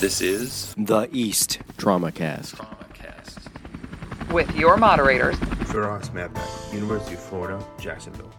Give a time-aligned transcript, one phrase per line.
[0.00, 2.56] This is The East TraumaCast.
[2.56, 4.30] TraumaCast.
[4.32, 5.36] with your moderators,
[5.70, 8.30] Firas Madbak, University of Florida, Jacksonville.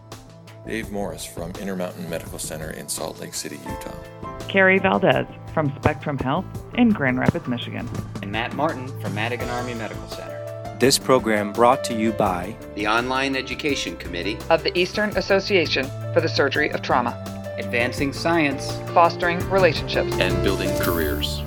[0.66, 4.38] Dave Morris from Intermountain Medical Center in Salt Lake City, Utah.
[4.48, 6.44] Carrie Valdez from Spectrum Health
[6.74, 7.88] in Grand Rapids, Michigan.
[8.22, 10.34] and Matt Martin from Madigan Army Medical Center.
[10.78, 16.20] This program brought to you by the Online Education Committee, Of the Eastern Association for
[16.20, 17.16] the Surgery of Trauma,
[17.58, 18.70] Advancing science.
[18.94, 20.12] fostering relationships.
[20.20, 21.42] And building careers.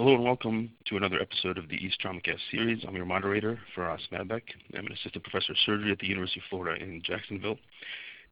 [0.00, 2.82] Hello and welcome to another episode of the East TraumaCast series.
[2.88, 4.40] I'm your moderator, Firas Madbak.
[4.74, 7.58] I'm an assistant professor of surgery at the University of Florida in Jacksonville.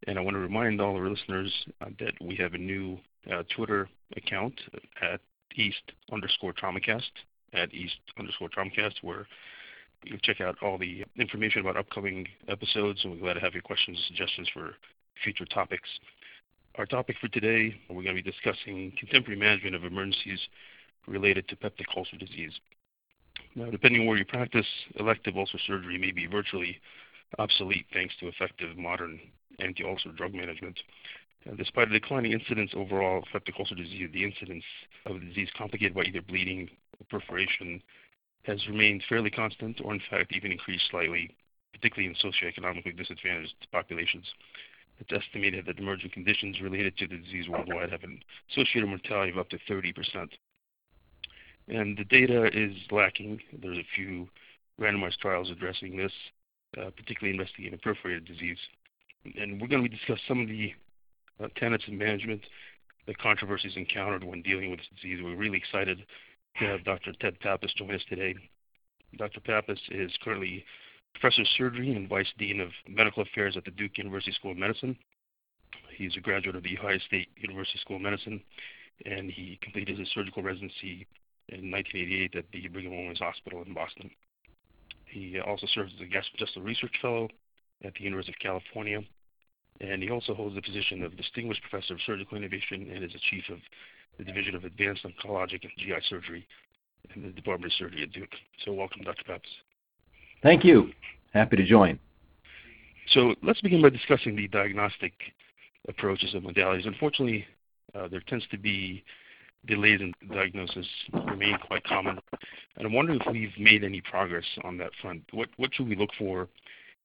[0.07, 2.97] And I want to remind all of our listeners uh, that we have a new
[3.31, 3.87] uh, Twitter
[4.17, 4.59] account
[5.03, 5.21] at
[5.57, 7.11] East underscore TraumaCast,
[7.53, 9.27] at East underscore TraumaCast, where
[10.05, 13.53] you can check out all the information about upcoming episodes, and we're glad to have
[13.53, 14.71] your questions and suggestions for
[15.23, 15.91] future topics.
[16.79, 20.41] Our topic for today, we're going to be discussing contemporary management of emergencies
[21.09, 22.53] related to peptic ulcer disease.
[23.55, 26.81] Now, depending on where you practice, elective ulcer surgery may be virtually
[27.39, 29.19] obsolete thanks to effective modern
[29.61, 30.79] anti-ulcer drug management.
[31.45, 34.65] And despite a declining incidence overall of peptic ulcer disease, the incidence
[35.07, 36.69] of the disease complicated by either bleeding
[37.01, 37.83] or perforation
[38.45, 41.35] has remained fairly constant or in fact even increased slightly,
[41.73, 44.27] particularly in socioeconomically disadvantaged populations.
[45.01, 48.21] It's estimated that emerging conditions related to the disease worldwide have an
[48.51, 50.31] associated mortality of up to 30 percent
[51.69, 53.41] and the data is lacking.
[53.61, 54.29] There's a few
[54.81, 56.13] randomized trials addressing this,
[56.77, 58.59] uh, particularly investigating perforated disease.
[59.25, 60.73] And we're going to discuss some of the
[61.43, 62.43] uh, tenets of management,
[63.07, 65.21] the controversies encountered when dealing with this disease.
[65.23, 66.05] We're really excited
[66.59, 67.13] to have Dr.
[67.21, 68.35] Ted Pappas join us today.
[69.17, 69.41] Dr.
[69.41, 70.65] Pappas is currently
[71.15, 74.59] professor of surgery and vice dean of medical affairs at the Duke University School of
[74.59, 74.97] Medicine.
[75.97, 78.41] He's a graduate of the Ohio State University School of Medicine,
[79.05, 81.07] and he completed his surgical residency
[81.51, 84.11] in 1988 at the Brigham and Women's Hospital in Boston.
[85.07, 87.29] He also serves as a gastrointestinal research fellow
[87.85, 89.01] at the University of California,
[89.81, 93.21] and he also holds the position of distinguished professor of surgical innovation and is the
[93.31, 93.59] chief of
[94.19, 96.47] the division of advanced oncologic and GI surgery
[97.15, 98.33] in the Department of Surgery at Duke.
[98.65, 99.25] So, welcome, Dr.
[99.25, 99.51] Pappas.
[100.43, 100.91] Thank you.
[101.33, 101.99] Happy to join.
[103.13, 105.13] So, let's begin by discussing the diagnostic
[105.89, 106.87] approaches and modalities.
[106.87, 107.47] Unfortunately,
[107.95, 109.05] uh, there tends to be
[109.67, 112.19] delays in diagnosis remain quite common.
[112.77, 115.23] And I'm wondering if we've made any progress on that front.
[115.33, 116.49] What, what should we look for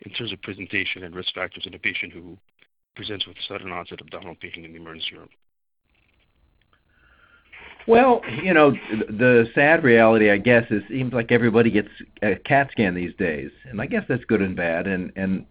[0.01, 2.37] in terms of presentation and risk factors in a patient who
[2.95, 5.29] presents with sudden onset abdominal pain in the emergency room?
[7.85, 11.89] Well, you know, the sad reality, I guess, is it seems like everybody gets
[12.21, 14.87] a CAT scan these days, and I guess that's good and bad.
[14.87, 15.45] And and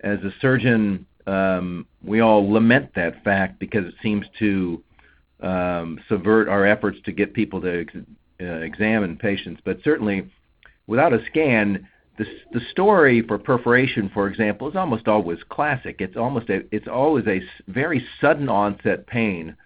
[0.00, 4.82] as a surgeon, um, we all lament that fact because it seems to
[5.40, 7.96] um, subvert our efforts to get people to ex-
[8.40, 9.60] uh, examine patients.
[9.64, 10.30] But certainly,
[10.86, 15.96] without a scan, the the story for perforation, for example, is almost always classic.
[16.00, 19.56] It's almost a, it's always a very sudden onset pain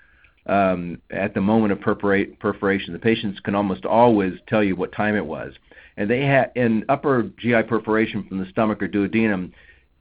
[0.46, 2.92] um, at the moment of perforate, perforation.
[2.92, 5.52] The patients can almost always tell you what time it was,
[5.96, 9.52] and they have in upper GI perforation from the stomach or duodenum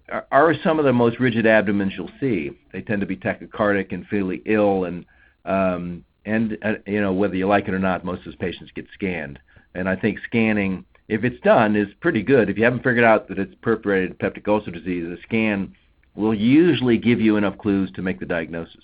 [0.10, 2.52] are, are some of the most rigid abdomens you'll see.
[2.72, 5.06] They tend to be tachycardic and feel ill and
[5.48, 8.72] um, and uh, you know whether you like it or not, most of those patients
[8.76, 9.40] get scanned.
[9.74, 12.50] And I think scanning, if it's done, is pretty good.
[12.50, 15.74] If you haven't figured out that it's perforated peptic ulcer disease, a scan
[16.16, 18.84] will usually give you enough clues to make the diagnosis.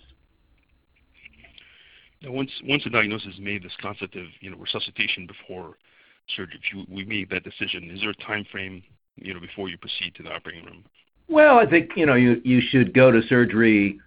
[2.22, 5.78] Now, once once the diagnosis is made, this concept of you know resuscitation before
[6.36, 8.82] surgery, if you, we made that decision, is there a time frame
[9.18, 10.86] you know before you proceed to the operating room?
[11.28, 14.00] Well, I think you know you you should go to surgery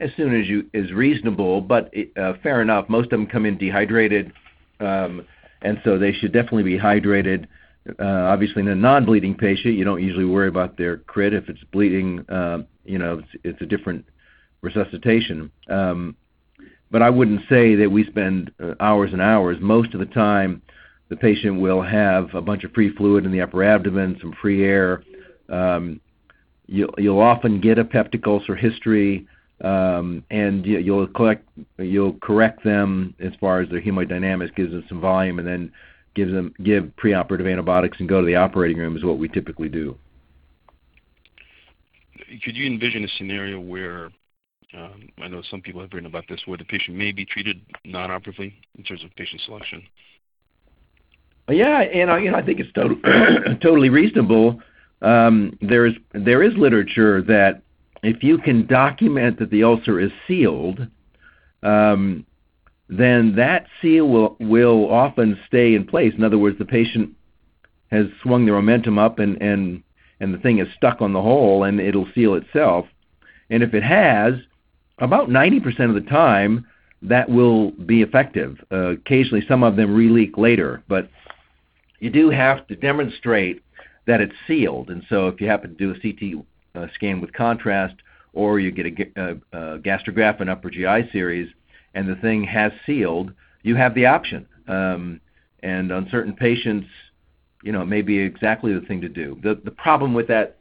[0.00, 2.88] as soon as you is reasonable, but uh, fair enough.
[2.88, 4.32] Most of them come in dehydrated,
[4.80, 5.24] um,
[5.62, 7.46] and so they should definitely be hydrated.
[8.00, 11.34] Uh, obviously, in a non-bleeding patient, you don't usually worry about their crit.
[11.34, 14.04] If it's bleeding, uh, you know, it's, it's a different
[14.62, 15.50] resuscitation.
[15.68, 16.16] Um,
[16.90, 19.58] but I wouldn't say that we spend uh, hours and hours.
[19.60, 20.62] Most of the time,
[21.08, 24.64] the patient will have a bunch of free fluid in the upper abdomen, some free
[24.64, 25.02] air.
[25.48, 26.00] Um,
[26.66, 29.26] you'll, you'll often get a peptic ulcer history
[29.60, 31.48] um, and you, you'll collect,
[31.78, 35.72] you'll correct them as far as their hemodynamics, gives them some volume, and then
[36.14, 39.68] gives them give preoperative antibiotics and go to the operating room is what we typically
[39.68, 39.96] do.
[42.44, 44.10] Could you envision a scenario where
[44.76, 47.60] um, I know some people have written about this, where the patient may be treated
[47.84, 49.82] non-operatively in terms of patient selection?
[51.48, 54.60] Yeah, and I, you know, I think it's to- totally reasonable.
[55.02, 57.62] Um, there's there is literature that
[58.06, 60.86] if you can document that the ulcer is sealed,
[61.62, 62.26] um,
[62.88, 66.12] then that seal will will often stay in place.
[66.16, 67.10] In other words, the patient
[67.90, 69.82] has swung their omentum up and and
[70.20, 72.86] and the thing is stuck on the hole and it'll seal itself.
[73.50, 74.34] And if it has,
[74.98, 76.66] about 90% of the time
[77.02, 78.58] that will be effective.
[78.72, 81.10] Uh, occasionally, some of them releak later, but
[82.00, 83.62] you do have to demonstrate
[84.06, 84.88] that it's sealed.
[84.88, 87.94] And so, if you happen to do a CT uh, scan with contrast,
[88.32, 89.30] or you get a, a,
[89.74, 91.48] a Gastrografin upper GI series,
[91.94, 93.32] and the thing has sealed,
[93.62, 94.46] you have the option.
[94.66, 95.20] Um,
[95.62, 96.88] and on certain patients,
[97.62, 99.38] you know, it may be exactly the thing to do.
[99.42, 100.58] The the problem with that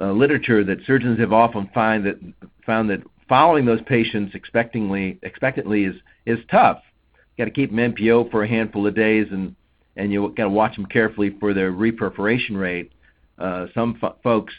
[0.00, 2.18] uh, literature that surgeons have often find that
[2.64, 5.94] found that following those patients expectingly expectantly is
[6.26, 6.82] is tough.
[7.36, 9.54] You got to keep them NPO for a handful of days, and
[9.96, 12.92] and you got to watch them carefully for their reperforation rate.
[13.38, 14.54] Uh, some f- folks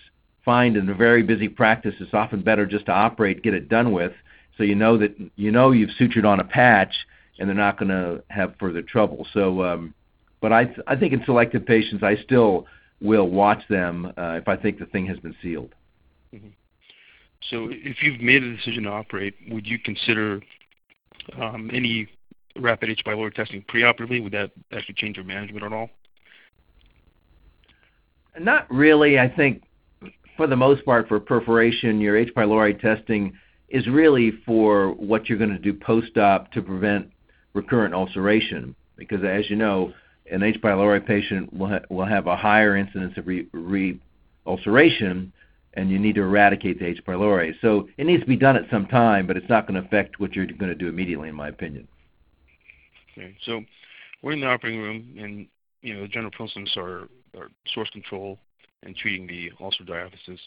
[0.48, 3.92] find in a very busy practice it's often better just to operate, get it done
[3.92, 4.14] with,
[4.58, 6.96] so you know that you know you've sutured on a patch,
[7.38, 9.28] and they're not going to have further trouble.
[9.34, 9.94] So, um,
[10.40, 12.66] but I th- I think in selected patients I still
[13.02, 15.76] will watch them uh, if I think the thing has been sealed.
[16.34, 16.48] Mm-hmm.
[17.50, 20.42] So, if you've made a decision to operate, would you consider
[21.40, 22.08] um, any
[22.56, 23.02] rapid H.
[23.06, 24.24] pylori testing preoperatively?
[24.24, 25.90] Would that actually change your management at all?
[28.40, 29.20] Not really.
[29.20, 29.64] I think
[30.38, 32.34] for the most part, for perforation, your H.
[32.36, 33.34] pylori testing
[33.70, 37.10] is really for what you're going to do post-op to prevent
[37.54, 38.76] recurrent ulceration.
[38.96, 39.94] Because as you know,
[40.32, 40.62] an H.
[40.62, 44.00] pylori patient will, ha- will have a higher incidence of re- re-
[44.46, 45.34] ulceration,
[45.74, 47.04] and you need to eradicate the H.
[47.06, 47.54] pylori.
[47.62, 50.20] So it needs to be done at some time, but it's not going to affect
[50.20, 51.88] what you're going to do immediately, in my opinion.
[53.18, 53.62] Okay, so
[54.22, 55.48] we're in the operating room, and
[55.82, 58.40] you know the general principles are, are source control
[58.84, 60.40] and treating the ulcer diathesis.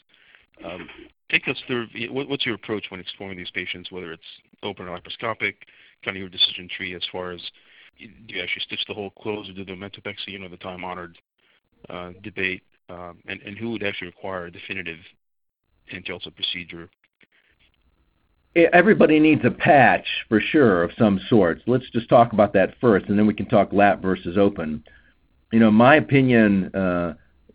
[0.65, 0.88] Um,
[1.31, 4.23] take us through what, what's your approach when exploring these patients, whether it's
[4.62, 5.55] open or laparoscopic,
[6.05, 7.41] kind of your decision tree as far as
[7.99, 11.19] do you actually stitch the hole closed or do the omentopexy, you know, the time-honored
[11.88, 14.99] uh, debate, um, and, and who would actually require a definitive
[15.93, 16.88] anti-ulcer procedure
[18.73, 21.61] everybody needs a patch for sure of some sort.
[21.67, 24.83] Let's just talk about that first, and then we can talk lap versus open.
[25.53, 27.15] You know, my opinion, uh,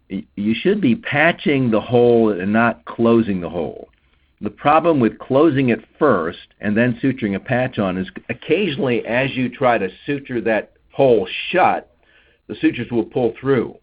[0.10, 3.90] you should be patching the hole and not closing the hole.
[4.42, 9.32] The problem with closing it first and then suturing a patch on is occasionally as
[9.36, 11.96] you try to suture that hole shut,
[12.48, 13.78] the sutures will pull through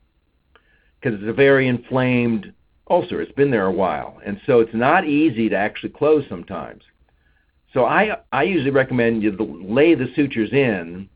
[1.00, 2.52] because it's a very inflamed
[2.88, 3.20] ulcer.
[3.20, 4.20] It's been there a while.
[4.24, 6.82] And so it's not easy to actually close sometimes.
[7.72, 9.32] So I, I usually recommend you
[9.66, 11.08] lay the sutures in,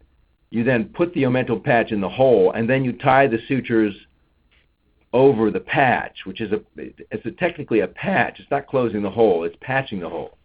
[0.51, 3.95] you then put the omental patch in the hole, and then you tie the sutures
[5.13, 8.39] over the patch, which is a it's a, technically a patch.
[8.41, 10.37] It's not closing the hole; it's patching the hole.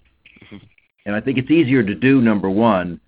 [0.43, 0.65] Mm-hmm.
[1.05, 2.99] And I think it's easier to do number one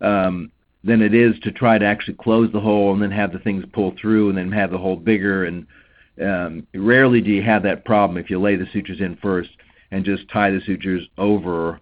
[0.00, 0.50] um,
[0.84, 3.64] than it is to try to actually close the hole and then have the things
[3.72, 5.44] pull through and then have the hole bigger.
[5.44, 5.66] And
[6.22, 9.50] um, rarely do you have that problem if you lay the sutures in first
[9.90, 11.80] and just tie the sutures over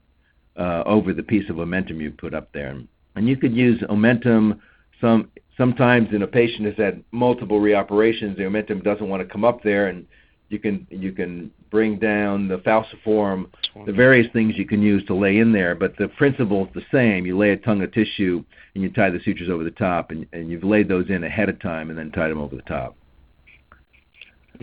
[0.57, 2.79] uh, over the piece of omentum you put up there.
[3.17, 4.61] And you could use omentum
[5.01, 9.45] some sometimes in a patient has had multiple reoperations, the omentum doesn't want to come
[9.45, 10.07] up there, and
[10.49, 13.47] you can you can bring down the falciform,
[13.87, 16.83] the various things you can use to lay in there, but the principle is the
[16.93, 17.25] same.
[17.25, 20.27] You lay a tongue of tissue and you tie the sutures over the top, and,
[20.33, 22.97] and you've laid those in ahead of time and then tied them over the top.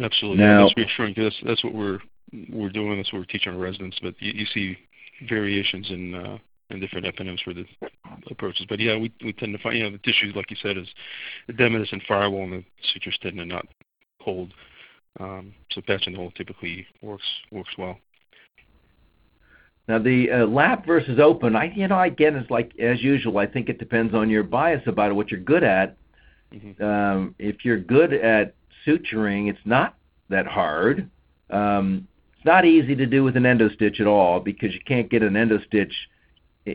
[0.01, 0.43] Absolutely.
[0.43, 1.99] Now, that's reassuring because that's, that's what we're
[2.51, 2.97] we're doing.
[2.97, 3.97] That's what we're teaching our residents.
[4.01, 4.77] But you, you see
[5.27, 6.37] variations in uh,
[6.69, 7.65] and different eponyms for the
[8.29, 8.65] approaches.
[8.67, 10.87] But yeah, we we tend to find you know the tissues like you said is
[11.49, 13.65] edematous and friable, and the sutures tend to not
[14.21, 14.53] hold.
[15.19, 17.97] Um, so patching the hole typically works works well.
[19.87, 23.37] Now the uh, lap versus open, I you know again it's like as usual.
[23.37, 25.97] I think it depends on your bias about it, what you're good at.
[26.53, 26.83] Mm-hmm.
[26.83, 28.53] Um, if you're good at
[28.85, 29.95] suturing, it's not
[30.29, 31.09] that hard.
[31.49, 35.09] Um, it's not easy to do with an endo stitch at all because you can't
[35.09, 35.93] get an endo stitch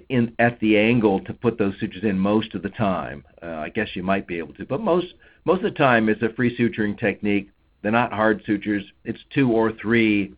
[0.08, 3.24] in at the angle to put those sutures in most of the time.
[3.42, 6.22] Uh, I guess you might be able to, but most most of the time it's
[6.22, 7.50] a free suturing technique.
[7.82, 8.84] They're not hard sutures.
[9.04, 10.34] It's two or three.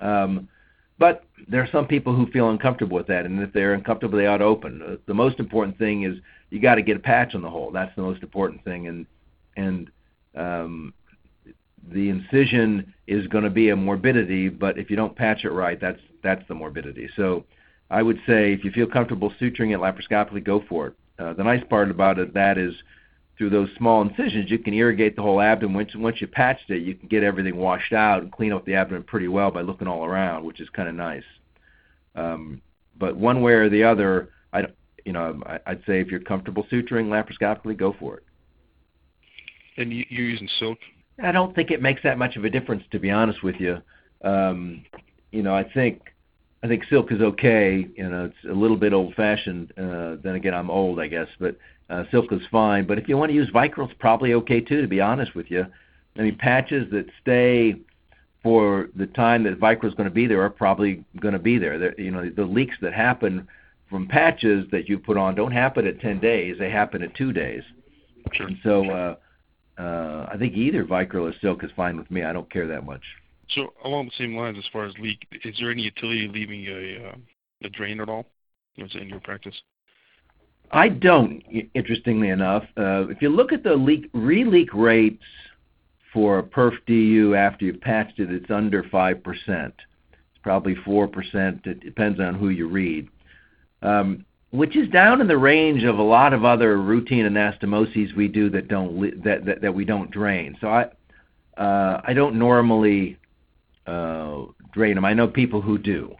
[0.00, 0.48] Um,
[0.98, 4.26] but there are some people who feel uncomfortable with that, and if they're uncomfortable, they
[4.26, 4.82] ought to open.
[4.82, 6.18] Uh, the most important thing is
[6.50, 7.70] you got to get a patch on the hole.
[7.70, 9.06] That's the most important thing, and
[9.56, 9.90] and
[10.36, 10.92] um,
[11.90, 14.48] the incision is going to be a morbidity.
[14.48, 17.08] But if you don't patch it right, that's that's the morbidity.
[17.16, 17.44] So
[17.90, 20.94] I would say if you feel comfortable suturing it laparoscopically, go for it.
[21.18, 22.74] Uh, the nice part about it that is
[23.36, 25.74] through those small incisions, you can irrigate the whole abdomen.
[25.74, 28.74] Once once you patched it, you can get everything washed out and clean up the
[28.74, 31.24] abdomen pretty well by looking all around, which is kind of nice.
[32.14, 32.60] Um,
[32.98, 34.66] but one way or the other, I
[35.04, 38.24] you know I, I'd say if you're comfortable suturing laparoscopically, go for it.
[39.76, 40.78] And you, you're using silk.
[41.22, 43.78] I don't think it makes that much of a difference, to be honest with you.
[44.22, 44.84] Um,
[45.32, 46.02] you know, I think
[46.62, 47.88] I think silk is okay.
[47.96, 49.72] You know, it's a little bit old-fashioned.
[49.78, 51.56] Uh, then again, I'm old, I guess, but
[51.88, 52.86] uh, silk is fine.
[52.86, 54.82] But if you want to use Vicryl, it's probably okay too.
[54.82, 55.66] To be honest with you,
[56.16, 57.76] I mean, patches that stay
[58.42, 61.58] for the time that Vicryl is going to be there are probably going to be
[61.58, 61.78] there.
[61.78, 63.48] They're, you know, the leaks that happen
[63.88, 67.32] from patches that you put on don't happen at 10 days; they happen at two
[67.32, 67.62] days.
[68.32, 68.46] Sure.
[68.46, 69.16] And so, uh,
[69.80, 72.22] uh, I think either Vicryl or silk is fine with me.
[72.22, 73.02] I don't care that much.
[73.54, 77.08] So along the same lines, as far as leak, is there any utility leaving a
[77.08, 77.16] uh,
[77.62, 78.26] a drain at all?
[78.76, 79.54] Know, in your practice?
[80.72, 81.42] I don't.
[81.74, 85.22] Interestingly enough, uh, if you look at the leak re-leak rates
[86.12, 89.74] for perf DU after you've patched it, it's under five percent.
[90.12, 91.66] It's probably four percent.
[91.66, 93.08] It depends on who you read,
[93.82, 98.28] um, which is down in the range of a lot of other routine anastomoses we
[98.28, 100.56] do that don't that that, that we don't drain.
[100.60, 100.84] So I
[101.60, 103.18] uh, I don't normally
[103.86, 105.04] uh, drain them.
[105.04, 106.14] I know people who do,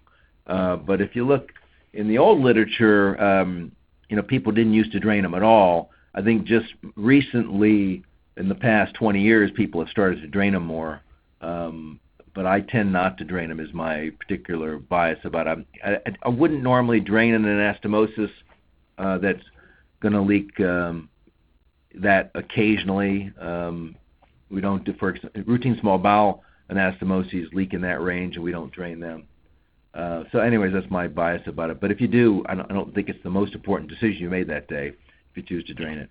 [0.46, 1.52] uh, but if you look
[1.92, 3.72] in the old literature, um,
[4.08, 5.90] you know, people didn't used to drain them at all.
[6.14, 8.02] I think just recently,
[8.36, 11.00] in the past 20 years, people have started to drain them more.
[11.40, 12.00] Um,
[12.34, 13.60] but I tend not to drain them.
[13.60, 15.66] Is my particular bias about them.
[15.84, 18.30] I, I wouldn't normally drain an anastomosis
[18.98, 19.42] uh, that's
[20.00, 21.08] going to leak um,
[21.94, 23.32] that occasionally.
[23.40, 23.96] Um,
[24.50, 28.72] we don't do for routine small bowel anastomoses leak in that range, and we don't
[28.72, 29.24] drain them.
[29.94, 31.80] Uh, so, anyways, that's my bias about it.
[31.80, 34.30] But if you do, I don't, I don't think it's the most important decision you
[34.30, 36.10] made that day if you choose to drain it.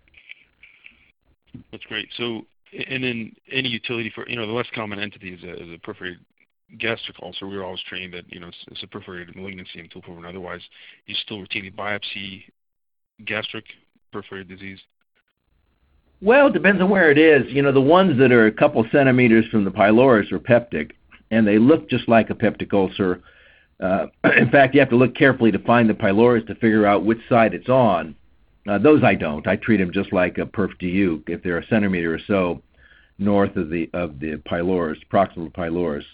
[1.71, 2.09] That's great.
[2.17, 2.45] So,
[2.89, 5.79] and then any utility for you know the less common entity is a, is a
[5.79, 6.19] perforated
[6.77, 7.47] gastric ulcer.
[7.47, 10.61] We were always trained that you know it's, it's a perforated malignancy until proven otherwise.
[11.05, 12.43] You still routinely biopsy
[13.25, 13.65] gastric
[14.11, 14.79] perforated disease.
[16.21, 17.51] Well, it depends on where it is.
[17.51, 20.91] You know, the ones that are a couple centimeters from the pylorus are peptic,
[21.31, 23.21] and they look just like a peptic ulcer.
[23.79, 24.07] Uh,
[24.37, 27.19] in fact, you have to look carefully to find the pylorus to figure out which
[27.29, 28.15] side it's on.
[28.67, 29.47] Uh, those I don't.
[29.47, 30.71] I treat them just like a perf
[31.27, 32.61] if they're a centimeter or so
[33.19, 36.05] north of the of the pylorus, proximal pylorus.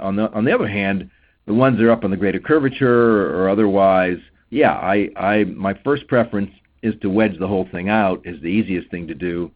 [0.00, 1.10] On the on the other hand,
[1.46, 4.18] the ones that are up on the greater curvature or otherwise,
[4.50, 6.50] yeah, I I my first preference
[6.82, 9.50] is to wedge the whole thing out is the easiest thing to do.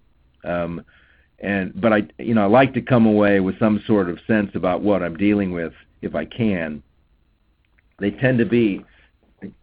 [0.44, 0.84] Um,
[1.40, 4.50] and but I you know I like to come away with some sort of sense
[4.54, 6.82] about what I'm dealing with if I can.
[7.98, 8.84] They tend to be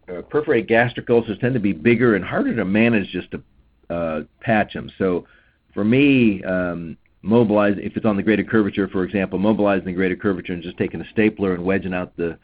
[0.08, 3.42] uh, perforated gastric ulcers tend to be bigger and harder to manage just to
[3.90, 4.90] uh, patch them.
[4.98, 5.26] So
[5.74, 10.16] for me, um, mobilize if it's on the greater curvature, for example, mobilizing the greater
[10.16, 12.38] curvature and just taking a stapler and wedging out the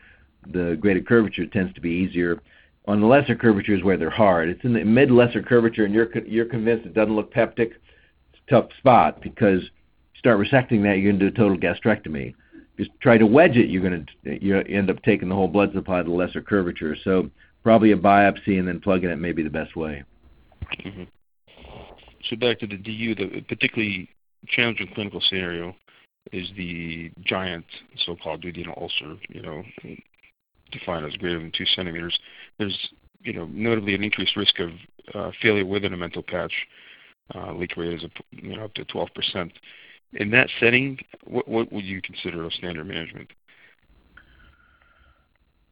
[0.52, 2.40] the greater curvature tends to be easier
[2.88, 4.48] on the lesser curvatures where they're hard.
[4.48, 7.72] It's in the mid lesser curvature, and you're you're convinced it doesn't look peptic.
[8.32, 11.58] It's a tough spot because you start resecting that, you're going to do a total
[11.58, 12.34] gastrectomy.
[12.78, 15.72] Just try to wedge it, you're going to you end up taking the whole blood
[15.74, 16.96] supply to the lesser curvature.
[17.04, 17.30] So
[17.62, 20.02] probably a biopsy and then plugging it may be the best way.
[20.84, 21.02] Mm-hmm.
[22.30, 24.08] So back to the DU, the particularly
[24.46, 25.74] challenging clinical scenario
[26.32, 27.64] is the giant
[28.06, 29.16] so-called duodenal ulcer.
[29.28, 29.62] You know,
[30.72, 32.18] defined as greater than two centimeters,
[32.58, 32.76] there's
[33.22, 34.70] you know notably an increased risk of
[35.14, 36.52] uh, failure with an omental patch.
[37.34, 39.50] Uh, leak rate is you know up to 12%.
[40.14, 43.28] In that setting, what, what would you consider a standard management?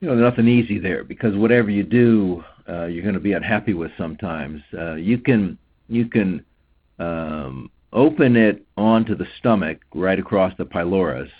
[0.00, 3.73] You know, nothing easy there because whatever you do, uh, you're going to be unhappy
[3.73, 4.61] with sometimes.
[4.76, 5.57] Uh, you can
[5.88, 6.45] you can
[6.99, 11.31] um, open it onto the stomach right across the pylorus,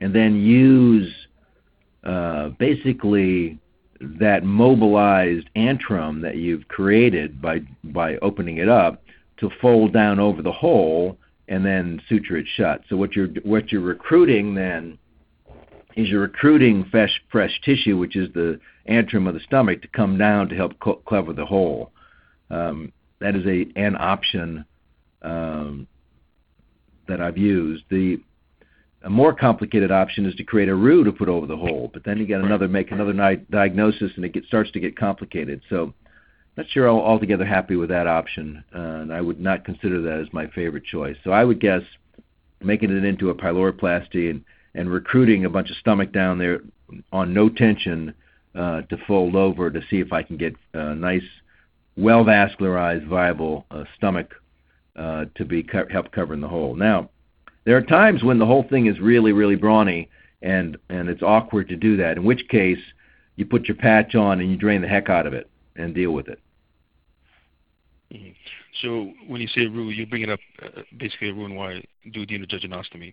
[0.00, 1.10] and then use
[2.04, 3.58] uh, basically
[4.00, 9.02] that mobilized antrum that you've created by by opening it up
[9.38, 12.82] to fold down over the hole and then suture it shut.
[12.88, 14.98] So what you're what you're recruiting then
[15.96, 20.18] is you're recruiting fresh fresh tissue, which is the antrum of the stomach, to come
[20.18, 21.92] down to help co- cover the hole.
[22.50, 24.64] Um, that is a an option
[25.22, 25.86] um,
[27.08, 27.84] that I've used.
[27.90, 28.20] The
[29.06, 32.02] a more complicated option is to create a roux to put over the hole, but
[32.02, 33.12] then you got another make another
[33.50, 35.62] diagnosis, and it get, starts to get complicated.
[35.70, 35.94] So,
[36.56, 40.20] not sure I'm altogether happy with that option, uh, and I would not consider that
[40.20, 41.16] as my favorite choice.
[41.22, 41.82] So I would guess
[42.60, 44.44] making it into a pyloroplasty and
[44.74, 46.60] and recruiting a bunch of stomach down there
[47.12, 48.12] on no tension
[48.56, 51.22] uh, to fold over to see if I can get a nice,
[51.96, 54.34] well vascularized, viable uh, stomach
[54.96, 56.74] uh, to be co- help covering the hole.
[56.74, 57.08] Now
[57.66, 60.08] there are times when the whole thing is really, really brawny,
[60.40, 62.16] and and it's awkward to do that.
[62.16, 62.78] In which case,
[63.34, 66.12] you put your patch on and you drain the heck out of it and deal
[66.12, 66.40] with it.
[68.12, 68.30] Mm-hmm.
[68.82, 73.12] So when you say rule, you're bringing up uh, basically a rule Roux-en-Y duodenojejunostomy.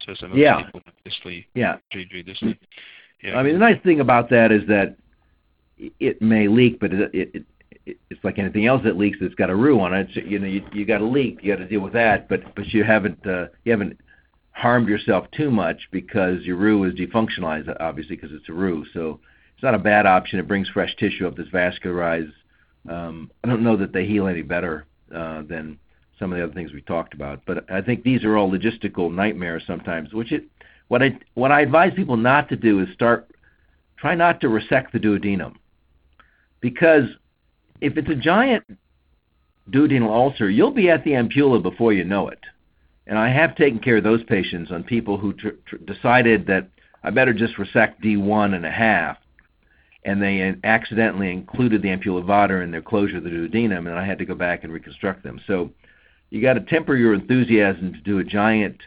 [0.00, 0.70] So that's another Yeah.
[1.06, 1.76] distally, Yeah.
[1.92, 2.58] JJ distally.
[3.22, 3.38] Yeah.
[3.38, 4.96] I mean, the nice thing about that is that
[5.78, 7.44] it may leak, but it, it, it
[7.86, 10.08] it's like anything else that leaks that's got a roux on it.
[10.08, 12.54] It's, you know, you, you got a leak, you got to deal with that, but
[12.54, 13.98] but you haven't uh, you haven't
[14.52, 18.84] harmed yourself too much because your roux is defunctionalized, obviously, because it's a roux.
[18.94, 19.20] So
[19.54, 20.38] it's not a bad option.
[20.38, 22.32] It brings fresh tissue up that's vascularized.
[22.88, 25.78] Um, I don't know that they heal any better uh, than
[26.18, 29.12] some of the other things we talked about, but I think these are all logistical
[29.12, 30.12] nightmares sometimes.
[30.12, 30.44] Which it,
[30.88, 33.28] what I what I advise people not to do is start
[33.96, 35.54] try not to resect the duodenum
[36.60, 37.04] because
[37.84, 38.64] if it's a giant
[39.70, 42.40] duodenal ulcer, you'll be at the ampulla before you know it.
[43.06, 46.68] And I have taken care of those patients on people who tr- tr- decided that
[47.02, 49.18] I better just resect D1 and a half,
[50.06, 54.06] and they accidentally included the ampulla Vater in their closure of the duodenum, and I
[54.06, 55.38] had to go back and reconstruct them.
[55.46, 55.70] So
[56.30, 58.80] you got to temper your enthusiasm to do a giant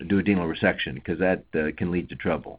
[0.00, 2.58] duodenal resection because that uh, can lead to trouble.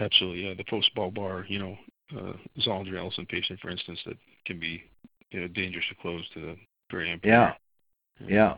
[0.00, 0.54] Absolutely, yeah.
[0.54, 1.76] The post-bulbar, you know,
[2.16, 2.32] uh,
[2.66, 4.82] Ellison patient, for instance, that can be
[5.30, 6.56] you know, dangerous to close to the
[6.92, 7.24] periampulla.
[7.24, 7.52] Yeah,
[8.26, 8.56] yeah.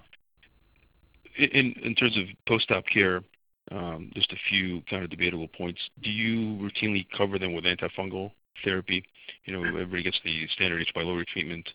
[1.39, 3.23] In in terms of post-op care,
[3.71, 5.81] um, just a few kind of debatable points.
[6.03, 8.31] Do you routinely cover them with antifungal
[8.65, 9.05] therapy?
[9.45, 10.93] You know, everybody gets the standard H.
[10.97, 11.69] pylori treatment,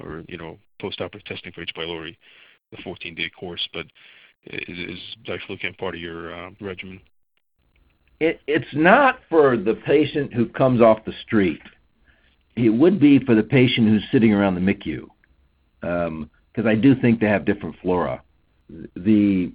[0.00, 1.72] or you know, post-operative testing for H.
[1.76, 2.16] pylori,
[2.70, 3.66] the 14-day course.
[3.72, 3.86] But
[4.46, 7.00] is, is diflucan part of your uh, regimen?
[8.20, 11.62] It, it's not for the patient who comes off the street.
[12.56, 15.06] It would be for the patient who's sitting around the MICU,
[15.80, 16.30] because um,
[16.66, 18.22] I do think they have different flora.
[18.96, 19.52] The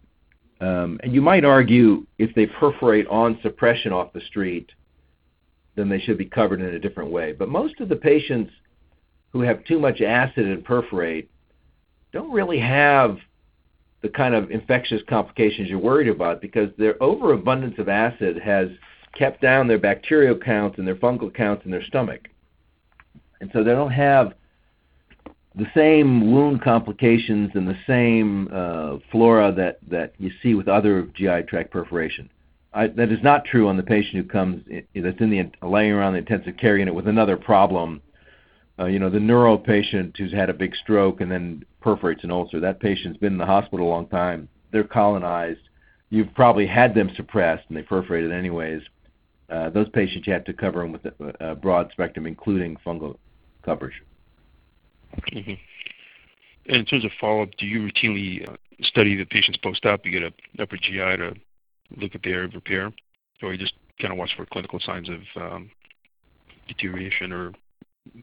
[0.62, 4.70] um, and you might argue if they perforate on suppression off the street,
[5.76, 7.34] then they should be covered in a different way.
[7.34, 8.54] But most of the patients
[9.32, 11.30] who have too much acid and perforate
[12.14, 13.18] don't really have
[14.04, 18.68] the kind of infectious complications you're worried about because their overabundance of acid has
[19.18, 22.28] kept down their bacterial counts and their fungal counts in their stomach.
[23.40, 24.34] And so they don't have
[25.56, 31.04] the same wound complications and the same uh, flora that, that you see with other
[31.16, 32.30] GI tract perforation.
[32.74, 35.92] I, that is not true on the patient who comes in, that's in the laying
[35.92, 38.02] around the intensive care unit with another problem.
[38.80, 42.32] Uh, you know, the neuro patient who's had a big stroke and then perforates an
[42.32, 42.60] ulcer.
[42.60, 44.48] That patient's been in the hospital a long time.
[44.72, 45.60] They're colonized.
[46.10, 48.82] You've probably had them suppressed and they perforated anyways.
[49.50, 53.18] Uh, those patients you have to cover them with a, a broad spectrum, including fungal
[53.64, 54.02] coverage.
[55.32, 55.54] Mm-hmm.
[56.68, 60.06] And in terms of follow-up, do you routinely uh, study the patient's post-op?
[60.06, 61.34] You get a upper GI to
[61.98, 62.92] look at the area of repair,
[63.42, 65.70] or you just kind of watch for clinical signs of um,
[66.68, 67.52] deterioration or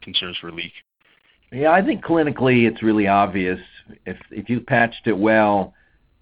[0.00, 0.72] concerns for leak?
[1.52, 3.60] Yeah, I think clinically it's really obvious.
[4.06, 5.74] If if you patched it well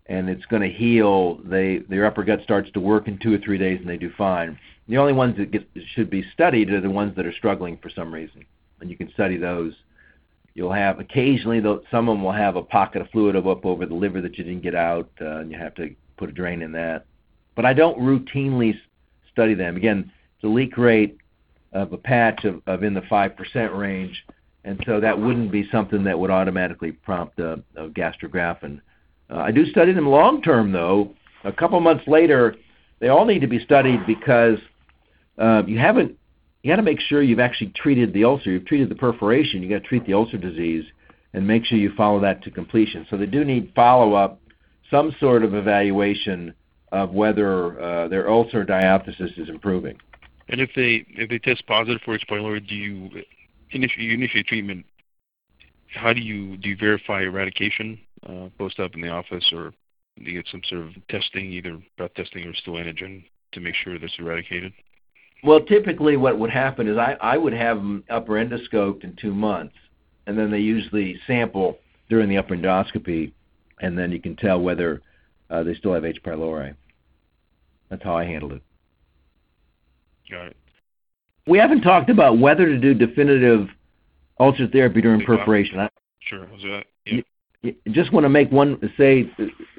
[0.07, 3.39] and it's going to heal, they their upper gut starts to work in two or
[3.39, 4.59] three days and they do fine.
[4.89, 7.91] The only ones that get, should be studied are the ones that are struggling for
[7.91, 8.47] some reason,
[8.81, 9.75] and you can study those.
[10.55, 13.85] You'll have occasionally, though, some of them will have a pocket of fluid up over
[13.85, 16.63] the liver that you didn't get out, uh, and you have to put a drain
[16.63, 17.05] in that.
[17.55, 18.75] But I don't routinely
[19.31, 19.77] study them.
[19.77, 20.11] Again,
[20.41, 21.19] the leak rate
[21.73, 24.25] of a patch of, of in the five percent range
[24.69, 28.83] and so that wouldn't be something that would automatically prompt a, a Gastrografin.
[29.31, 31.15] Uh, I do study them long term, though.
[31.45, 32.55] A couple months later,
[32.99, 34.59] they all need to be studied because
[35.39, 36.17] uh, you haven't.
[36.63, 38.51] You got to make sure you've actually treated the ulcer.
[38.51, 39.63] You've treated the perforation.
[39.63, 40.85] You got to treat the ulcer disease
[41.33, 43.07] and make sure you follow that to completion.
[43.09, 44.39] So they do need follow up,
[44.91, 46.53] some sort of evaluation
[46.93, 49.97] of whether uh, their ulcer diathesis is improving.
[50.51, 52.25] And if they if they test positive for H.
[52.29, 53.11] pylori, do you
[53.71, 54.85] initiate, you initiate treatment,
[55.95, 59.73] how do you do you verify eradication uh, post up in the office, or
[60.17, 63.75] do you get some sort of testing, either breath testing or stool antigen, to make
[63.75, 64.73] sure that's eradicated?
[65.45, 69.33] Well, typically what would happen is I, I would have them upper endoscoped in two
[69.33, 69.75] months,
[70.27, 71.79] and then they usually sample
[72.11, 73.33] during the upper endoscopy,
[73.81, 75.01] and then you can tell whether
[75.51, 76.23] uh, they still have H.
[76.25, 76.75] pylori.
[77.89, 78.63] That's how I handled it.
[80.31, 80.57] Got it.
[81.49, 83.69] We haven't talked about whether to do definitive
[84.39, 85.81] ulcer therapy during perforation.
[85.81, 85.89] I,
[86.21, 86.47] Sure.
[86.53, 86.85] Was that?
[87.63, 87.73] Yeah.
[87.91, 89.31] just want to make one say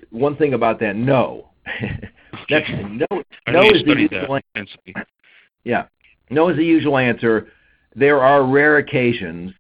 [0.10, 0.96] one thing about that.
[0.96, 1.50] No,
[2.50, 3.06] that's no.
[3.46, 4.34] I No is the usual.
[4.34, 4.96] that intensely.
[5.64, 5.86] Yeah,
[6.32, 7.50] no is the usual answer.
[7.96, 9.52] There are rare occasions,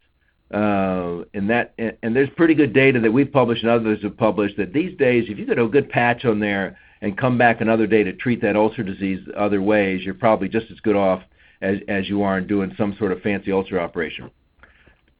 [0.51, 4.57] uh, and that and there's pretty good data that we've published and others have published
[4.57, 7.85] that these days, if you get a good patch on there and come back another
[7.85, 11.21] day to treat that ulcer disease other ways, you're probably just as good off
[11.61, 14.29] as, as you are in doing some sort of fancy ulcer operation.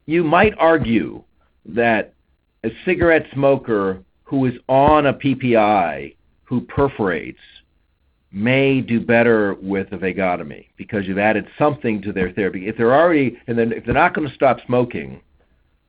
[0.06, 1.22] You might argue
[1.66, 2.14] that
[2.64, 7.38] a cigarette smoker who is on a PPI who perforates
[8.32, 12.68] may do better with a vagotomy because you've added something to their therapy.
[12.68, 15.20] If they're already and then if they're not going to stop smoking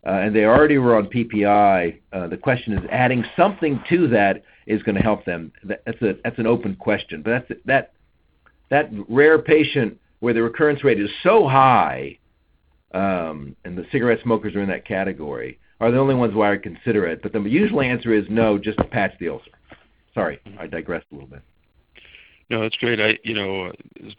[0.05, 4.43] uh, and they already were on PPI, uh, the question is adding something to that
[4.65, 5.51] is going to help them.
[5.63, 7.93] That's a that's an open question, but that's that
[8.69, 12.17] that rare patient where the recurrence rate is so high,
[12.93, 16.51] um, and the cigarette smokers are in that category, are the only ones where I
[16.51, 17.21] would consider it.
[17.21, 19.51] But the usual answer is no, just to patch the ulcer.
[20.13, 21.41] Sorry, I digressed a little bit.
[22.49, 22.99] No, that's great.
[22.99, 23.71] I, you know,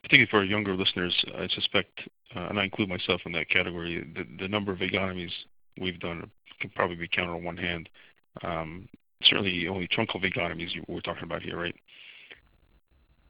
[0.03, 2.01] particularly for younger listeners, I suspect,
[2.35, 5.31] uh, and I include myself in that category, the, the number of vagotomies
[5.79, 7.89] we've done can probably be counted on one hand.
[8.43, 8.89] Um,
[9.25, 11.75] certainly, only truncal vagotomies we're talking about here, right?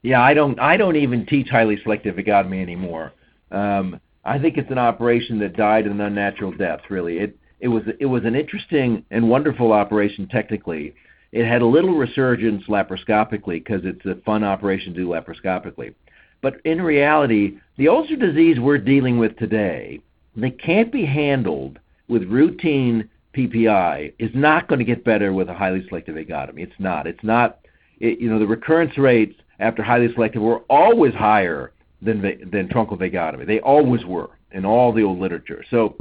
[0.03, 3.13] Yeah, I don't, I don't even teach highly selective vagotomy anymore.
[3.51, 6.81] Um, I think it's an operation that died an unnatural death.
[6.89, 10.95] Really, it, it was, it was an interesting and wonderful operation technically
[11.33, 15.95] it had a little resurgence laparoscopically because it's a fun operation to do laparoscopically.
[16.43, 20.01] But in reality, the ulcer disease we're dealing with today,
[20.37, 25.55] that can't be handled with routine PPI, is not going to get better with a
[25.55, 26.61] highly selective vagotomy.
[26.61, 27.07] It's not.
[27.07, 27.61] It's not.
[27.99, 32.99] It, you know, the recurrence rates after highly selective were always higher than than truncal
[32.99, 33.47] vagotomy.
[33.47, 35.65] They always were in all the old literature.
[35.71, 35.97] So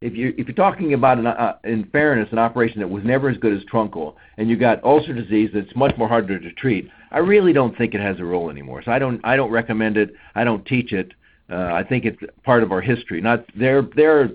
[0.00, 3.28] if you if you're talking about an, uh, in fairness an operation that was never
[3.28, 6.88] as good as truncal and you got ulcer disease that's much more harder to treat
[7.10, 9.96] i really don't think it has a role anymore so i don't i don't recommend
[9.96, 11.12] it i don't teach it
[11.50, 14.28] uh, i think it's part of our history not there there are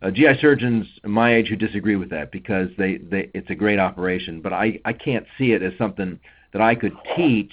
[0.00, 3.78] uh, gi surgeons my age who disagree with that because they, they it's a great
[3.78, 6.18] operation but i i can't see it as something
[6.52, 7.52] that i could teach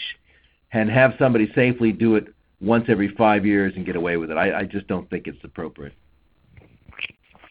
[0.71, 2.27] and have somebody safely do it
[2.61, 5.43] once every five years and get away with it i, I just don't think it's
[5.43, 5.93] appropriate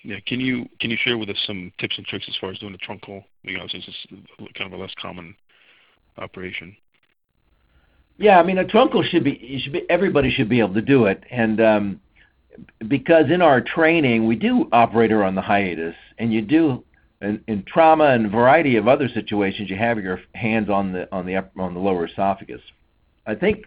[0.09, 0.21] yeah.
[0.27, 2.73] Can you can you share with us some tips and tricks as far as doing
[2.73, 3.25] the truncal?
[3.43, 5.35] You know, since it's kind of a less common
[6.17, 6.77] operation.
[8.17, 11.07] Yeah, I mean, a truncal should be should be everybody should be able to do
[11.07, 12.01] it, and um,
[12.89, 16.85] because in our training we do operator on the hiatus, and you do
[17.21, 21.13] in, in trauma and a variety of other situations you have your hands on the
[21.13, 22.63] on the upper, on the lower esophagus.
[23.29, 23.67] I think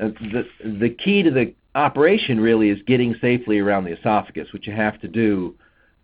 [0.00, 0.46] uh, the
[0.80, 5.00] the key to the operation really is getting safely around the esophagus, which you have
[5.00, 5.54] to do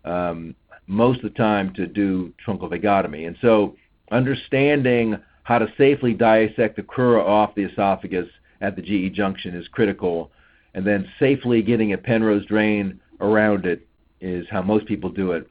[0.03, 0.53] um,
[0.85, 3.25] most of the time to do truncal vagotomy.
[3.25, 3.75] And so
[4.11, 8.27] understanding how to safely dissect the crura off the esophagus
[8.61, 10.31] at the GE junction is critical.
[10.73, 13.87] And then safely getting a Penrose drain around it
[14.21, 15.49] is how most people do it.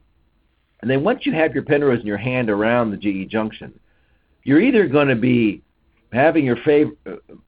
[0.81, 3.79] And then once you have your Penrose in your hand around the GE junction,
[4.45, 5.63] you're either going to be
[6.13, 6.97] having your fav-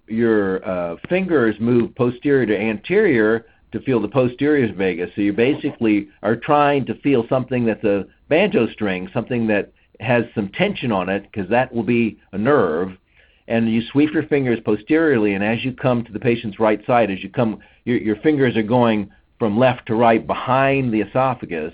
[0.07, 5.11] your uh, fingers move posterior to anterior to feel the posterior vagus.
[5.15, 10.25] So you basically are trying to feel something that's a banjo string, something that has
[10.35, 12.97] some tension on it, because that will be a nerve.
[13.49, 17.11] And you sweep your fingers posteriorly, and as you come to the patient's right side,
[17.11, 21.73] as you come, your, your fingers are going from left to right behind the esophagus.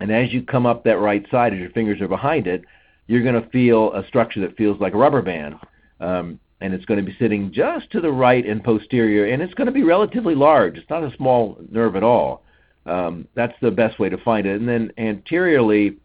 [0.00, 2.64] And as you come up that right side, as your fingers are behind it,
[3.08, 5.56] you're going to feel a structure that feels like a rubber band.
[6.00, 9.54] Um, and it's going to be sitting just to the right and posterior, and it's
[9.54, 10.76] going to be relatively large.
[10.76, 12.42] It's not a small nerve at all.
[12.86, 14.58] Um, that's the best way to find it.
[14.58, 15.98] And then anteriorly,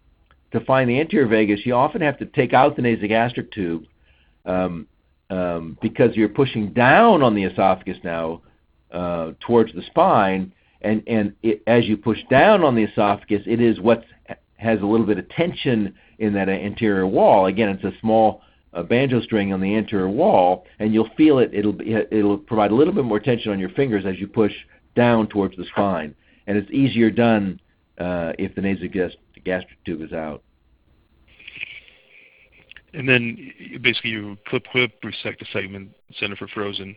[0.51, 3.86] to find the anterior vagus, you often have to take out the nasogastric tube
[4.45, 4.88] um,
[5.29, 8.41] um, because you're pushing down on the esophagus now
[8.91, 13.60] uh, towards the spine, and and it, as you push down on the esophagus, it
[13.60, 14.03] is what
[14.58, 17.47] has a little bit of tension in that anterior wall.
[17.47, 18.41] Again, it's a small
[18.73, 21.51] a banjo string on the anterior wall, and you'll feel it.
[21.53, 24.53] It'll be, it'll provide a little bit more tension on your fingers as you push
[24.95, 26.15] down towards the spine,
[26.47, 27.59] and it's easier done
[27.99, 30.43] uh, if the nasogastric tube is out.
[32.93, 36.95] And then basically you clip clip resect the segment, center for frozen.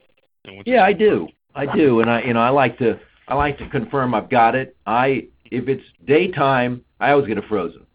[0.67, 1.29] yeah, I do.
[1.55, 4.55] I do, and I you know I like to I like to confirm I've got
[4.55, 4.77] it.
[4.87, 7.87] I if it's daytime, I always get a frozen.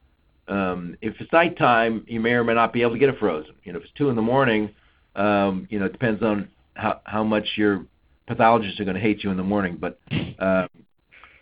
[0.52, 3.54] Um, if it's nighttime, you may or may not be able to get it frozen.
[3.64, 4.70] You know, if it's two in the morning,
[5.16, 7.86] um, you know, it depends on how how much your
[8.28, 9.78] pathologists are going to hate you in the morning.
[9.80, 9.98] But
[10.40, 10.68] uh,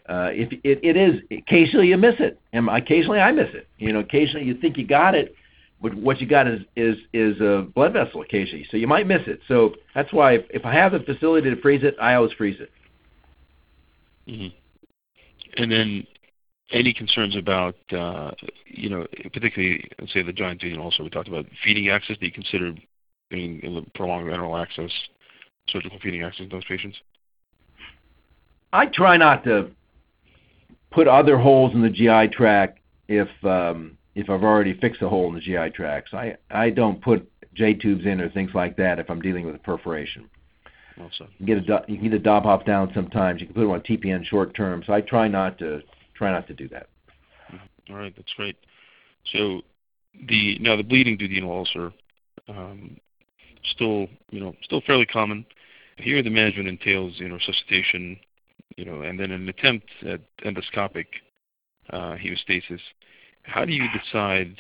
[0.08, 3.68] uh, if it, it is occasionally you miss it, and occasionally I miss it.
[3.80, 5.34] You know, occasionally you think you got it,
[5.82, 9.24] but what you got is is is a blood vessel occasionally, so you might miss
[9.26, 9.40] it.
[9.48, 12.60] So that's why if, if I have the facility to freeze it, I always freeze
[12.60, 12.72] it.
[14.28, 15.64] Mm-hmm.
[15.64, 16.08] And then
[16.72, 18.32] any concerns about, uh,
[18.68, 22.18] you know, particularly, let's say the giant vein also we talked about feeding access?
[22.18, 22.74] Do you consider
[23.32, 24.92] doing prolonged enteral access,
[25.68, 26.98] surgical feeding access in those patients?
[28.72, 29.72] I try not to
[30.92, 35.30] put other holes in the GI tract if um, if I've already fixed a hole
[35.30, 36.10] in the GI tract.
[36.12, 39.46] So I I don't put J tubes in or things like that if I'm dealing
[39.46, 40.30] with a perforation.
[41.02, 43.42] Also, You can get a you can get a Dobhoff down sometimes.
[43.42, 44.84] You can put them on TPN short term.
[44.86, 45.82] So I try not to
[46.20, 46.88] try not to do that.
[47.90, 48.58] all right, that's great.
[49.32, 49.62] So
[50.28, 51.92] the now the bleeding due to the ulcer,
[52.48, 52.98] um,
[53.72, 55.46] still you know still fairly common.
[55.98, 58.20] Here the management entails you know resuscitation,
[58.76, 61.06] you know, and then an attempt at endoscopic
[61.92, 62.82] uh, hemostasis.
[63.44, 64.56] How do you decide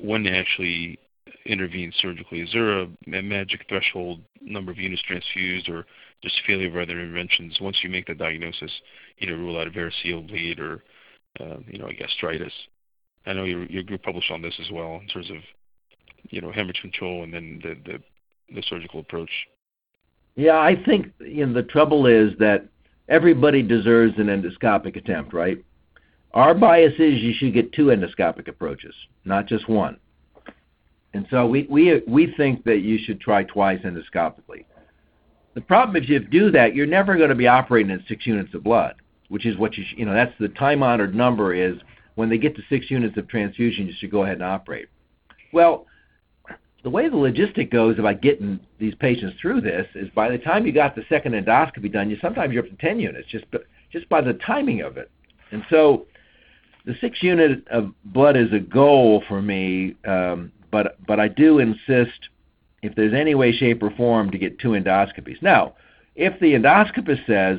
[0.00, 0.98] when to actually
[1.44, 2.40] intervene surgically?
[2.40, 5.84] Is there a, a magic threshold number of units transfused, or
[6.26, 7.56] just failure of other interventions?
[7.60, 8.70] Once you make the diagnosis,
[9.18, 10.82] you know, rule out a variceal bleed or
[11.40, 12.52] uh, you know, a gastritis.
[13.26, 15.36] I know your your group published on this as well in terms of
[16.30, 19.30] you know hemorrhage control and then the the, the surgical approach.
[20.34, 22.66] Yeah, I think you know the trouble is that
[23.08, 25.58] everybody deserves an endoscopic attempt, right?
[26.34, 29.98] Our bias is you should get two endoscopic approaches, not just one.
[31.14, 34.64] And so we we we think that you should try twice endoscopically.
[35.56, 38.52] The problem if you do that, you're never going to be operating at six units
[38.52, 38.96] of blood,
[39.30, 41.78] which is what you sh- you know that's the time-honored number is
[42.14, 44.88] when they get to six units of transfusion, you should go ahead and operate.
[45.54, 45.86] Well,
[46.82, 50.66] the way the logistic goes about getting these patients through this is by the time
[50.66, 53.46] you got the second endoscopy done, you sometimes you're up to 10 units just
[53.90, 55.10] just by the timing of it.
[55.52, 56.04] And so
[56.84, 61.60] the six unit of blood is a goal for me, um, but but I do
[61.60, 62.28] insist
[62.86, 65.40] if there's any way, shape, or form to get two endoscopies.
[65.42, 65.74] Now,
[66.14, 67.58] if the endoscopist says,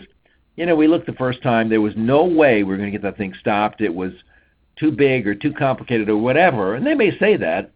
[0.56, 2.98] you know, we looked the first time, there was no way we are going to
[2.98, 3.82] get that thing stopped.
[3.82, 4.12] It was
[4.78, 7.72] too big or too complicated or whatever, and they may say that,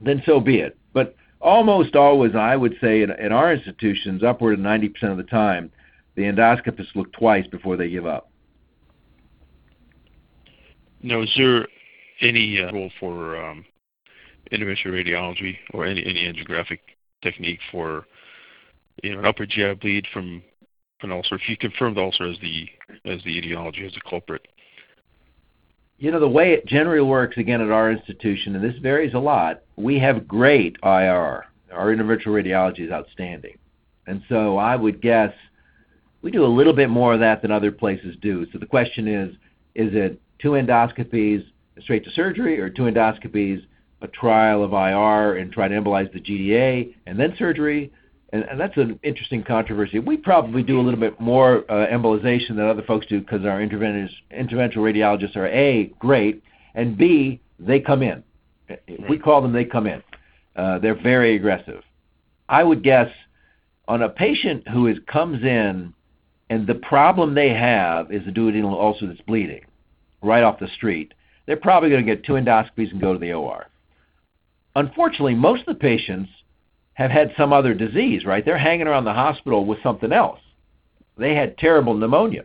[0.00, 0.78] then so be it.
[0.92, 5.24] But almost always, I would say in, in our institutions, upward of 90% of the
[5.24, 5.70] time,
[6.14, 8.30] the endoscopists look twice before they give up.
[11.02, 11.66] Now, is there
[12.20, 13.64] any uh, role for um,
[14.52, 16.78] interventional radiology or any any angiographic
[17.22, 18.06] technique for
[19.02, 20.42] you know an upper GI bleed from
[21.02, 21.36] an ulcer?
[21.36, 22.68] If you confirm the ulcer as the
[23.04, 24.46] as the etiology as the culprit,
[25.98, 29.18] you know the way it generally works again at our institution, and this varies a
[29.18, 29.62] lot.
[29.76, 31.46] We have great IR.
[31.72, 33.56] Our interventional radiology is outstanding,
[34.06, 35.32] and so I would guess
[36.22, 38.46] we do a little bit more of that than other places do.
[38.52, 39.34] So the question is,
[39.74, 41.44] is it two endoscopies
[41.80, 43.64] straight to surgery, or two endoscopies,
[44.02, 47.92] a trial of IR, and try to embolize the GDA, and then surgery?
[48.32, 49.98] And, and that's an interesting controversy.
[49.98, 53.58] We probably do a little bit more uh, embolization than other folks do because our
[53.58, 56.42] interventional radiologists are A, great,
[56.74, 58.22] and B, they come in.
[58.68, 60.02] If we call them, they come in.
[60.54, 61.82] Uh, they're very aggressive.
[62.48, 63.08] I would guess
[63.88, 65.92] on a patient who is comes in
[66.48, 69.62] and the problem they have is a duodenal ulcer that's bleeding
[70.22, 71.14] right off the street,
[71.46, 73.66] they're probably going to get two endoscopies and go to the OR.
[74.76, 76.30] Unfortunately, most of the patients
[76.94, 78.44] have had some other disease, right?
[78.44, 80.40] They're hanging around the hospital with something else.
[81.16, 82.44] They had terrible pneumonia,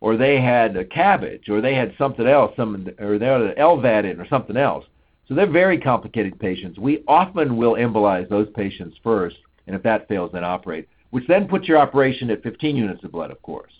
[0.00, 3.54] or they had a CABG, or they had something else, some, or they had an
[3.58, 4.84] LVAD in, or something else.
[5.26, 6.78] So they're very complicated patients.
[6.78, 11.48] We often will embolize those patients first, and if that fails, then operate, which then
[11.48, 13.72] puts your operation at 15 units of blood, of course.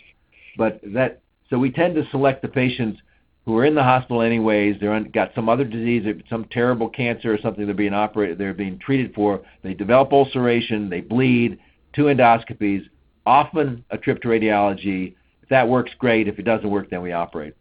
[0.56, 3.00] But that so we tend to select the patients
[3.48, 4.76] who are in the hospital anyways.
[4.78, 8.78] They're got some other disease, some terrible cancer or something they're being operated, they're being
[8.78, 9.40] treated for.
[9.62, 11.58] They develop ulceration, they bleed,
[11.94, 12.82] two endoscopies,
[13.24, 15.14] often a trip to radiology.
[15.42, 16.28] If that works, great.
[16.28, 17.54] If it doesn't work, then we operate.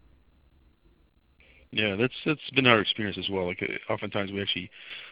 [1.70, 3.46] Yeah, that's that's been our experience as well.
[3.46, 4.70] Like uh, oftentimes we actually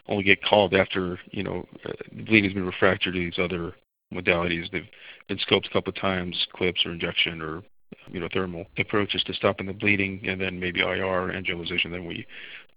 [0.09, 1.93] only get called after you know uh,
[2.27, 3.73] bleeding's been refractory to these other
[4.13, 4.71] modalities.
[4.71, 4.85] They've
[5.27, 7.63] been scoped a couple of times, clips or injection or
[8.09, 11.91] you know thermal approaches to stopping the bleeding, and then maybe IR angiolization.
[11.91, 12.27] Then we,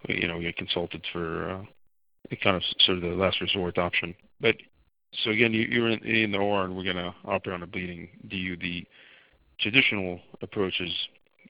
[0.08, 4.14] we you know get consulted for uh, kind of sort of the last resort option.
[4.40, 4.56] But
[5.24, 7.66] so again, you, you're in, in the OR and we're going to operate on the
[7.66, 8.08] bleeding.
[8.28, 8.86] Do you the
[9.58, 10.90] traditional approaches,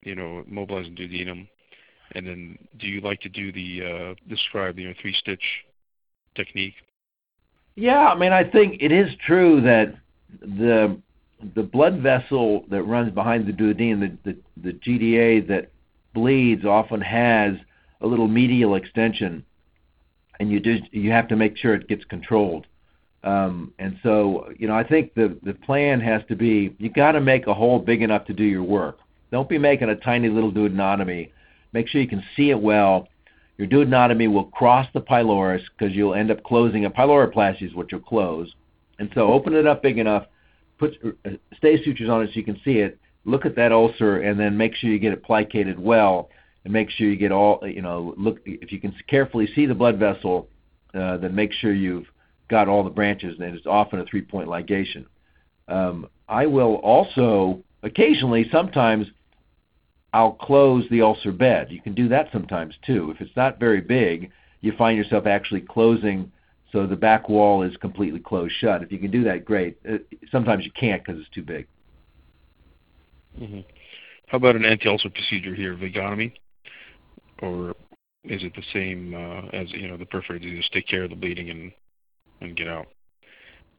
[0.03, 1.49] you know, mobilizing duodenum,
[2.13, 5.45] and then do you like to do the uh, describe you know, three stitch
[6.35, 6.75] technique?
[7.77, 9.95] Yeah, I mean, I think it is true that
[10.41, 11.01] the
[11.55, 15.71] the blood vessel that runs behind the duodenum, the, the, the GDA that
[16.15, 17.55] bleeds, often has
[18.01, 19.45] a little medial extension,
[20.39, 22.67] and you do you have to make sure it gets controlled.
[23.23, 27.13] Um, and so, you know, I think the the plan has to be you got
[27.13, 28.99] to make a hole big enough to do your work.
[29.31, 31.31] Don't be making a tiny little duodenotomy.
[31.73, 33.09] Make sure you can see it well.
[33.59, 37.93] your duodenotomy will cross the pylorus because you'll end up closing a pyloroplasty is what
[37.93, 38.51] you'll close.
[38.99, 40.27] And so open it up big enough,
[40.81, 42.99] put uh, stay sutures on it so you can see it.
[43.25, 46.31] Look at that ulcer and then make sure you get it plicated well
[46.65, 49.75] and make sure you get all you know look if you can carefully see the
[49.75, 50.49] blood vessel
[50.95, 52.07] uh, then make sure you've
[52.49, 55.05] got all the branches and it's often a three point ligation
[55.69, 59.07] um, i will also occasionally sometimes
[60.13, 63.81] i'll close the ulcer bed you can do that sometimes too if it's not very
[63.81, 66.31] big you find yourself actually closing
[66.73, 69.97] so the back wall is completely closed shut if you can do that great uh,
[70.31, 71.67] sometimes you can't because it's too big
[73.41, 73.61] mm-hmm.
[74.27, 76.33] How about an anti-ulcer procedure here, vagotomy?
[77.43, 77.71] or
[78.25, 80.49] is it the same uh, as you know the perforated?
[80.49, 81.73] You just take care of the bleeding and
[82.41, 82.87] and get out.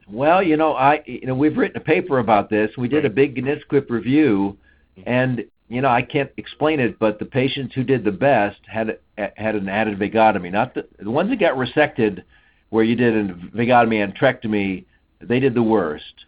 [0.08, 2.70] Well, you know, I you know we've written a paper about this.
[2.76, 3.06] We did right.
[3.06, 4.58] a big NSQIP review,
[4.98, 5.08] mm-hmm.
[5.08, 8.98] and you know I can't explain it, but the patients who did the best had
[9.16, 10.50] had an added vagotomy.
[10.50, 12.24] Not the the ones that got resected,
[12.72, 14.86] where you did a vagotomy antrectomy,
[15.20, 16.24] they did the worst.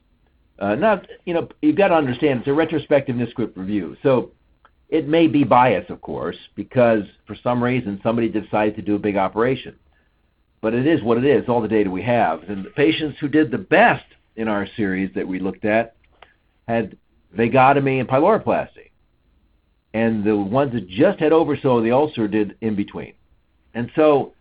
[0.58, 4.30] Uh, not you know you've got to understand it's a retrospective NSQIP review, so
[4.90, 8.98] it may be bias, of course, because for some reason somebody decided to do a
[8.98, 9.74] big operation.
[10.60, 12.42] But it is what it is, all the data we have.
[12.42, 14.04] And the patients who did the best
[14.36, 15.96] in our series that we looked at
[16.68, 16.96] had
[17.36, 18.90] vagotomy and pyloroplasty.
[19.94, 23.14] And the ones that just had oversew the ulcer did in between.
[23.72, 24.34] And so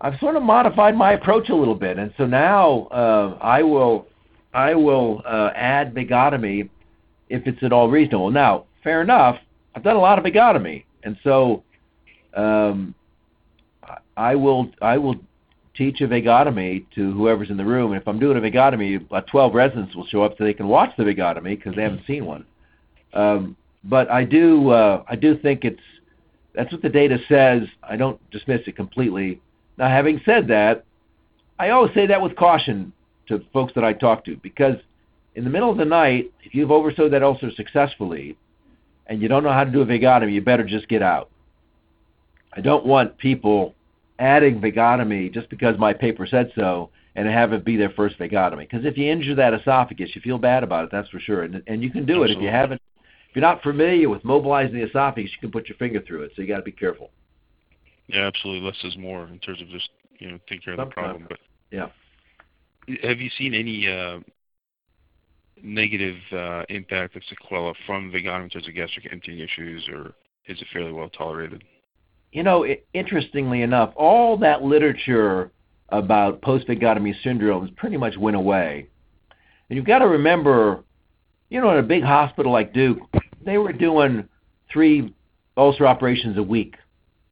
[0.00, 1.98] I've sort of modified my approach a little bit.
[1.98, 4.06] And so now uh, I will
[4.54, 6.68] I will uh, add vagotomy
[7.28, 8.30] if it's at all reasonable.
[8.30, 9.38] Now, fair enough,
[9.74, 11.62] I've done a lot of vagotomy, and so
[12.34, 12.94] um,
[14.16, 15.16] I will I will
[15.74, 17.92] teach a vagotomy to whoever's in the room.
[17.92, 20.66] And if I'm doing a vagotomy, about 12 residents will show up so they can
[20.66, 22.44] watch the vagotomy because they haven't seen one.
[23.12, 25.80] Um, but I do uh, I do think it's
[26.54, 27.62] that's what the data says.
[27.82, 29.40] I don't dismiss it completely.
[29.78, 30.84] Now, having said that,
[31.58, 32.92] I always say that with caution
[33.28, 34.76] to folks that I talk to because
[35.34, 38.36] in the middle of the night, if you've oversewed that ulcer successfully,
[39.06, 41.30] and you don't know how to do a vagotomy, you better just get out.
[42.52, 43.74] I don't want people
[44.18, 48.68] adding vagotomy just because my paper said so and have it be their first vagotomy.
[48.68, 51.42] Because if you injure that esophagus, you feel bad about it, that's for sure.
[51.42, 52.32] And, and you can do Absolutely.
[52.32, 52.82] it if you haven't.
[53.30, 56.32] If you're not familiar with mobilizing the esophagus, you can put your finger through it.
[56.34, 57.10] So you got to be careful.
[58.08, 58.66] Yeah, absolutely.
[58.66, 61.26] Less is more in terms of just you know taking care of the problem.
[61.28, 61.38] But
[61.70, 61.88] yeah,
[63.02, 64.20] have you seen any uh,
[65.62, 70.14] negative uh, impact of sequela from vagotomy in terms of gastric emptying issues, or
[70.46, 71.64] is it fairly well tolerated?
[72.32, 75.50] You know, it, interestingly enough, all that literature
[75.90, 78.88] about post-vagotomy syndromes pretty much went away.
[79.68, 80.84] And you've got to remember,
[81.50, 82.98] you know, in a big hospital like Duke,
[83.44, 84.28] they were doing
[84.70, 85.14] three
[85.56, 86.76] ulcer operations a week.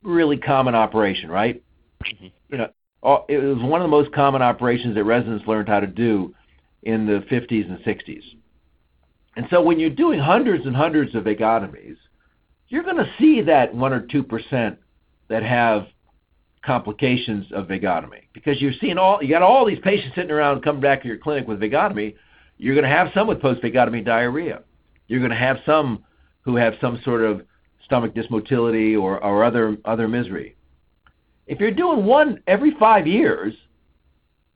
[0.07, 1.63] Really common operation, right?
[2.05, 2.27] Mm-hmm.
[2.51, 2.69] You know,
[3.29, 6.35] it was one of the most common operations that residents learned how to do
[6.83, 8.23] in the 50s and 60s.
[9.37, 11.97] And so when you're doing hundreds and hundreds of vagotomies,
[12.69, 14.77] you're going to see that 1 or 2%
[15.29, 15.87] that have
[16.65, 20.81] complications of vagotomy because you're seeing all you got all these patients sitting around coming
[20.81, 22.13] back to your clinic with vagotomy
[22.59, 24.61] you're going to have some with post vagotomy diarrhea
[25.07, 26.03] you're going to have some
[26.41, 27.43] who have some sort of
[27.87, 30.55] stomach dysmotility or, or other other misery
[31.47, 33.55] if you're doing one every five years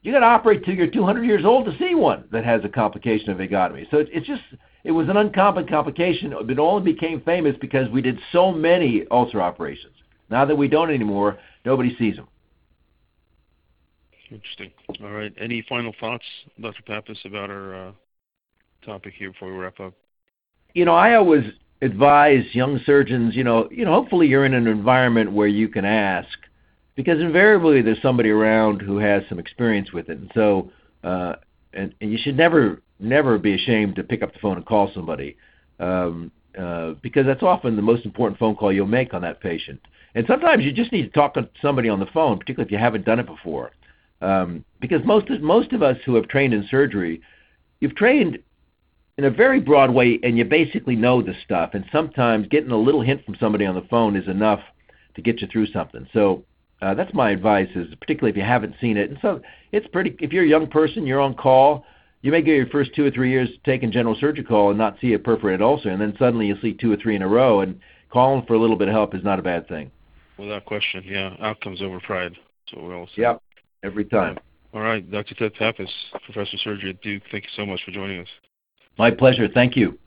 [0.02, 2.68] you got to operate till you're 200 years old to see one that has a
[2.68, 3.90] complication of vagotomy.
[3.90, 4.42] So it's just
[4.82, 6.32] it was an uncommon complication.
[6.32, 9.94] It only became famous because we did so many ulcer operations.
[10.30, 12.28] Now that we don't anymore, nobody sees them.
[14.30, 14.70] Interesting.
[15.02, 15.34] All right.
[15.38, 16.24] Any final thoughts,
[16.60, 16.82] Dr.
[16.86, 17.92] Pappas, about our uh,
[18.86, 19.92] topic here before we wrap up?
[20.72, 21.44] You know, I always
[21.82, 23.34] advise young surgeons.
[23.34, 26.28] You know, you know, hopefully you're in an environment where you can ask
[26.96, 30.18] because invariably there's somebody around who has some experience with it.
[30.18, 30.70] And so,
[31.02, 31.36] uh,
[31.72, 34.90] and, and you should never, never be ashamed to pick up the phone and call
[34.94, 35.36] somebody,
[35.78, 39.80] um, uh, because that's often the most important phone call you'll make on that patient.
[40.14, 42.78] And sometimes you just need to talk to somebody on the phone, particularly if you
[42.78, 43.70] haven't done it before,
[44.20, 47.22] um, because most most of us who have trained in surgery,
[47.78, 48.40] you've trained
[49.18, 51.70] in a very broad way, and you basically know the stuff.
[51.74, 54.60] And sometimes getting a little hint from somebody on the phone is enough
[55.14, 56.06] to get you through something.
[56.12, 56.44] So
[56.82, 59.10] uh, that's my advice, is particularly if you haven't seen it.
[59.10, 59.42] And so
[59.72, 60.16] it's pretty.
[60.20, 61.84] If you're a young person, you're on call.
[62.22, 65.14] You may get your first two or three years taking general surgical and not see
[65.14, 67.60] a perforated ulcer, and then suddenly you see two or three in a row.
[67.60, 67.80] And
[68.10, 69.90] calling for a little bit of help is not a bad thing.
[70.38, 71.36] Without question, yeah.
[71.40, 72.32] Outcomes over pride.
[72.68, 73.22] So we all say.
[73.22, 73.42] Yep,
[73.82, 74.38] every time.
[74.72, 75.34] All right, Dr.
[75.34, 75.90] Ted Pappas,
[76.24, 77.24] Professor of Surgery at Duke.
[77.32, 78.28] Thank you so much for joining us.
[78.98, 79.48] My pleasure.
[79.48, 79.98] Thank you.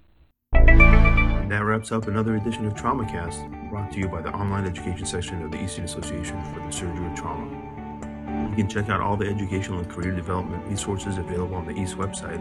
[0.54, 5.42] that wraps up another edition of TraumaCast, brought to you by the online education section
[5.44, 8.50] of the Eastern Association for the Surgery of Trauma.
[8.50, 11.98] You can check out all the educational and career development resources available on the EAST
[11.98, 12.40] website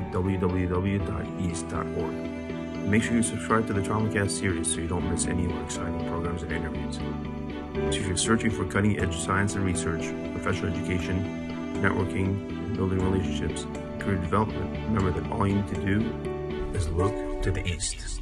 [0.00, 2.12] at www.east.org.
[2.88, 5.64] Make sure you subscribe to the TraumaCast series so you don't miss any of our
[5.64, 6.96] exciting programs and interviews.
[7.74, 10.02] So if you're searching for cutting edge science and research,
[10.32, 13.66] professional education, networking, and building relationships,
[14.00, 18.20] career development, remember that all you need to do is look to the east.